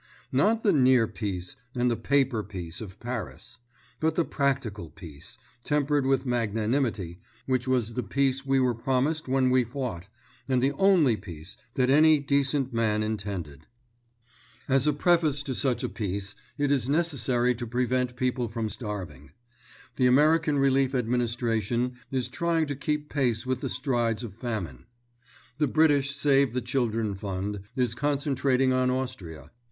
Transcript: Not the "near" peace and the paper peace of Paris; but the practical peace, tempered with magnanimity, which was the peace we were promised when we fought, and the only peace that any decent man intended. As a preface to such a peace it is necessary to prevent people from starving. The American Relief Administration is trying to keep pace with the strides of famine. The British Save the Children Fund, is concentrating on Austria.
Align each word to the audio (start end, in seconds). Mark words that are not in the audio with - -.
Not 0.31 0.63
the 0.63 0.73
"near" 0.73 1.07
peace 1.07 1.55
and 1.75 1.91
the 1.91 1.95
paper 1.95 2.41
peace 2.41 2.81
of 2.81 2.99
Paris; 2.99 3.59
but 3.99 4.15
the 4.15 4.25
practical 4.25 4.89
peace, 4.89 5.37
tempered 5.63 6.07
with 6.07 6.25
magnanimity, 6.25 7.19
which 7.45 7.67
was 7.67 7.93
the 7.93 8.01
peace 8.01 8.43
we 8.43 8.59
were 8.59 8.73
promised 8.73 9.27
when 9.27 9.51
we 9.51 9.63
fought, 9.63 10.07
and 10.49 10.59
the 10.59 10.71
only 10.71 11.17
peace 11.17 11.55
that 11.75 11.91
any 11.91 12.17
decent 12.19 12.73
man 12.73 13.03
intended. 13.03 13.67
As 14.67 14.87
a 14.87 14.93
preface 14.93 15.43
to 15.43 15.53
such 15.53 15.83
a 15.83 15.87
peace 15.89 16.35
it 16.57 16.71
is 16.71 16.89
necessary 16.89 17.53
to 17.53 17.67
prevent 17.67 18.15
people 18.15 18.47
from 18.47 18.69
starving. 18.69 19.33
The 19.97 20.07
American 20.07 20.57
Relief 20.57 20.95
Administration 20.95 21.93
is 22.09 22.27
trying 22.27 22.65
to 22.65 22.75
keep 22.75 23.07
pace 23.07 23.45
with 23.45 23.61
the 23.61 23.69
strides 23.69 24.23
of 24.23 24.33
famine. 24.33 24.87
The 25.59 25.67
British 25.67 26.15
Save 26.15 26.53
the 26.53 26.61
Children 26.61 27.13
Fund, 27.13 27.59
is 27.75 27.93
concentrating 27.93 28.73
on 28.73 28.89
Austria. 28.89 29.51